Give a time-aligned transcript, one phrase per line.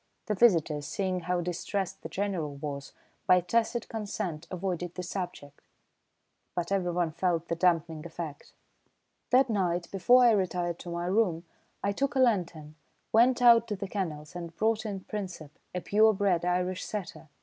[0.25, 2.91] The visitors, seeing how distressed the General was,
[3.27, 5.61] by tacit consent avoided the subject,
[6.55, 8.53] but everyone felt the dampening effect.
[9.29, 11.45] That night, before I retired to my room,
[11.83, 12.73] I took a lantern,
[13.13, 17.29] went out to the kennels and brought in Princep, a pure bred Irish setter.